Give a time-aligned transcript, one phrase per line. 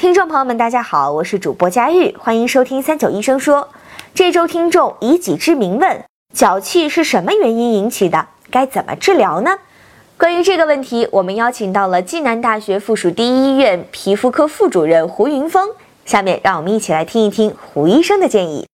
[0.00, 3.68] 听众朋友们，大家好，我是主播佳玉，欢迎收听三九医生说。
[4.14, 8.28] 这周听众以己之名问：脚气是什么原因引起的？
[8.50, 9.58] 该怎么治疗呢？
[10.16, 15.68] 关于这个问题，我们邀请到了暨南大学附属第一医院皮肤科副主任胡云峰。
[16.06, 18.66] 下面让我们一起来听一听胡医生的建议。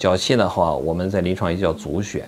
[0.00, 2.22] 脚气的话，我们在临床也叫足癣，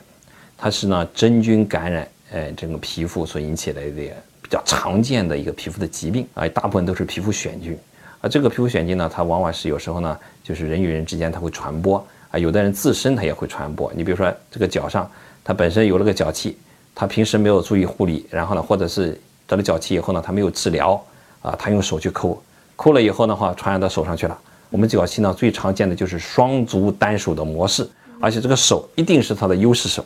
[0.56, 4.14] 它是呢真菌感染，呃，这个皮肤所引起来的
[4.44, 7.78] 比较常见的一个皮肤的疾病啊，大部分都是皮肤癣菌
[8.20, 8.28] 啊。
[8.28, 13.90] 这个皮肤癣菌呢，它往往是有时候呢，就是人与人之间它会传播啊，有的人自身它也会传播。
[13.96, 15.10] 你比如说这个脚上，
[15.42, 16.58] 它本身有了个脚气，
[16.94, 21.02] 他平时没有注意护理，然后呢，或者是得了脚气以后呢，他没有治疗
[21.40, 22.40] 啊，他用手去抠，
[22.76, 24.38] 抠了以后的话，传染到手上去了。
[24.68, 27.88] 我们脚气呢，最常见的就是双足单手的模式，
[28.20, 30.04] 而且这个手一定是他的优势手。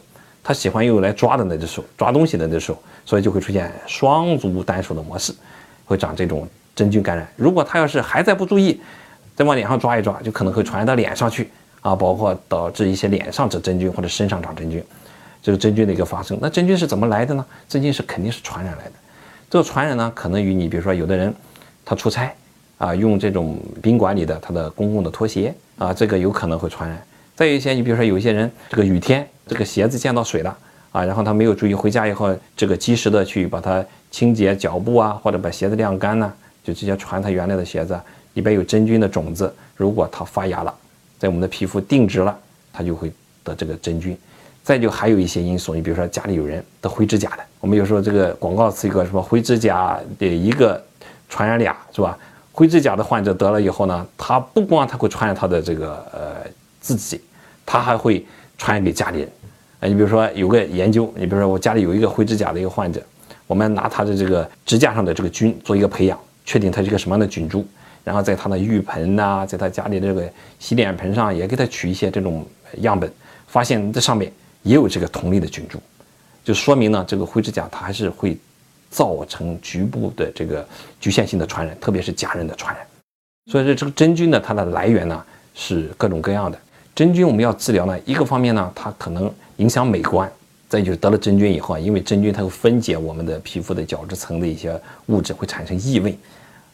[0.48, 5.30] 他喜欢用来抓的那只手，抓东西的那只手，所以就会出现双足单手的模式，
[5.84, 7.28] 会长这种真菌感染。
[7.36, 8.80] 如果他要是还在不注意，
[9.36, 11.50] 再往脸上抓一抓，就可能会传染到脸上去
[11.82, 14.82] 啊，包括导致一些脸上长真菌或者身上长真菌，
[15.42, 16.38] 这个真菌的一个发生。
[16.40, 17.44] 那真菌是怎么来的呢？
[17.68, 18.92] 真菌是肯定是传染来的。
[19.50, 21.34] 这个传染呢，可能与你比如说有的人
[21.84, 22.34] 他出差
[22.78, 26.98] 啊，用这种宾馆里的他的公共的拖鞋啊，这个有可能会传染。
[27.36, 29.28] 再有一些，你比如说有一些人这个雨天。
[29.48, 30.56] 这个鞋子溅到水了
[30.92, 36.32] 啊，然后他没有注意，回家以后这个及时的去把它清洁脚部啊，或者把鞋子晾干呢，
[36.62, 37.98] 就直接穿他原来的鞋子，
[38.34, 40.74] 里边有真菌的种子，如果它发芽了，
[41.18, 42.38] 在我们的皮肤定植了，
[42.72, 44.16] 它就会得这个真菌。
[44.62, 50.82] 再就还有一些因素，你比如说家里有人得灰指甲的，我们有时候这个广告词一个什么灰指甲的一个
[51.28, 52.18] 传染俩是吧？
[52.52, 57.20] 灰指甲的患者得了以后呢，他不光他会传染他的这个呃自己，
[57.64, 58.26] 他还会
[58.58, 59.30] 传染给家里人。
[59.80, 63.00] 哎，你比如说有个研究，你比如说我家里有一个灰指甲的一个患者，
[63.46, 67.64] 我们拿他的这个指甲上的这个菌做一个培养，确定他是一个什么样的菌株，
[68.02, 72.44] 然后在他的浴盆呐，在他家里的这个洗脸盆上也给他取一些这种
[72.78, 73.08] 样本，
[73.46, 74.32] 发现这上面
[74.64, 75.78] 也有这个同类的菌株，
[76.44, 78.36] 就说明呢，这个灰指甲它还是会
[78.90, 80.66] 造成局部的这个
[80.98, 82.84] 局限性的传染，特别是家人的传染。
[83.52, 85.24] 所以说这个真菌呢，它的来源呢
[85.54, 86.58] 是各种各样的。
[86.94, 90.28] 真菌我们要治疗呢，一个方面呢，它可能影响美观；
[90.68, 96.16] 再就是得了真菌以后啊，因为真菌它会分解我们的皮肤的角质层的一些物质，会产生异味，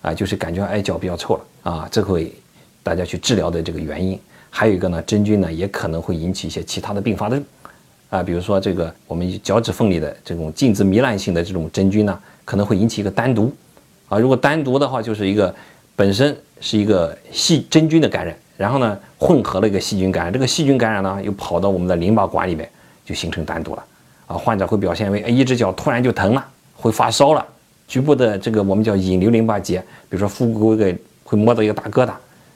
[0.03, 2.33] 啊，就是感觉哎脚比较臭了啊，这会
[2.83, 4.19] 大家去治疗的这个原因。
[4.51, 7.43] 还有一个呢，真菌呢也可能会引起一些其他的并发症，
[8.11, 13.51] 啊，比如说这个我们脚趾缝里的这种镜子糜烂性的这种真菌呢，可能会引起一个单独，
[14.09, 15.53] 啊，如果单独的话，就是一个
[15.97, 18.37] 本身是一个细真菌的感染。
[18.57, 22.69] 然后呢，混合了一个细菌感染，这个细菌感染呢，又跑到我们的淋巴管里面，
[23.05, 23.85] 就形成单独了。
[24.27, 27.45] 啊，患者会表现为，哎，一只脚突然就疼了，会发烧了，
[27.87, 30.85] 局部的这个我们叫引流淋巴结，比如说腹股沟
[31.25, 32.13] 会摸到一个大疙瘩，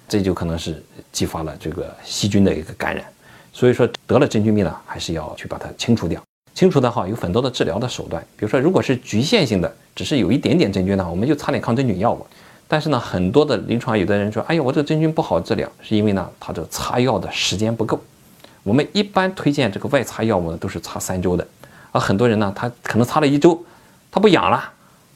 [0.08, 3.04] 这就可能是激发了这个细菌的一个感染。
[3.52, 6.22] 所以说得了真菌病呢，还是要去把它清除掉。
[6.54, 12.26] 清除的话，有很多的治疗的手段，比如说如果是局限性的，只是有一点点真菌的话，我们就擦点抗真菌药物。
[12.70, 17.98] 但是呢，很多的临床有的人说，哎呀，我这个真菌不好治疗，是因为呢，他这擦药的时间不够。
[18.62, 21.46] 我们一般推荐这个外擦药物呢，都是擦三周的。
[21.92, 23.58] 而很多人呢，他可能擦了一周，
[24.10, 24.62] 他不痒了，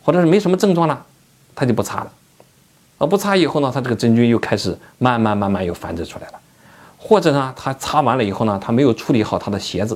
[0.02, 1.04] 或者是没什么症状了，
[1.54, 2.10] 他就不擦了。
[2.96, 6.40] 而不擦以后呢，他这个真菌又开始慢慢慢慢又繁殖出来了。
[6.96, 9.94] 或者呢，他擦完了以后呢，他没有处理好他的鞋子，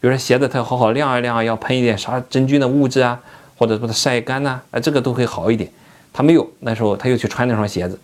[0.00, 3.18] 比如说鞋子他要好好晾一晾，要喷一点啥真菌的物质啊，
[3.56, 5.70] 或者把它晒干呐，啊，这个都会好一点。
[6.12, 7.98] 他没有，那时候他又去穿那双鞋子，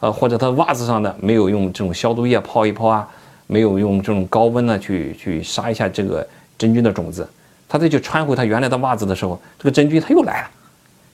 [0.00, 3.08] 呃，或者他袜子上的没有用这种消毒液泡一泡啊，
[3.46, 6.26] 没有用这种高温呢去去杀一下这个
[6.58, 7.26] 真菌的种子，
[7.68, 10.50] 他再去穿回他原来的袜子的时候，这个真菌它又来了，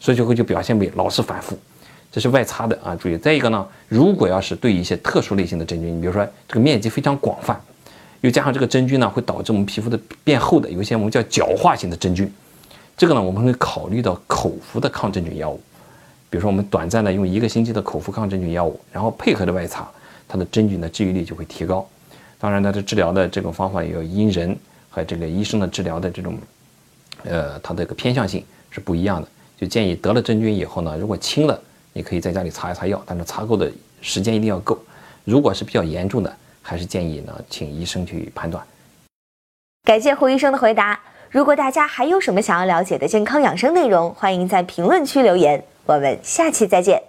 [0.00, 1.56] 所以就会就表现为老是反复，
[2.10, 3.16] 这是外擦的啊，注意。
[3.16, 7.60] 再一个呢，如果要是对一些特殊类型的真菌，你比如说这个面积非常广泛，
[8.22, 12.32] 又加上这个真菌呢会导致我们皮肤的变厚的，有一些我们叫角化型的真菌，
[12.96, 15.60] 这个呢我们会考虑到口服的抗真菌药物。
[16.32, 19.86] 比如说，我们短暂的用一个星期的口服抗真菌药物，然后配合着外擦，
[20.26, 21.86] 它的真菌的治愈率就会提高。
[22.38, 24.56] 当然，它的治疗的这种方法也要因人
[24.88, 26.38] 和这个医生的治疗的这种，
[27.24, 29.28] 呃，它的一个偏向性是不一样的。
[29.58, 31.60] 就建议得了真菌以后呢，如果轻了，
[31.92, 33.70] 你可以在家里擦一擦药，但是擦够的
[34.00, 34.78] 时间一定要够。
[35.24, 38.64] 如果是比较严重的，还是建议呢，请医生去判断。
[39.84, 40.98] 感谢胡医生的回答。
[41.30, 45.62] 如果大家还有什么想要了解的健康养生内容，欢迎在评论区留言。
[45.86, 47.02] 我们下期再见。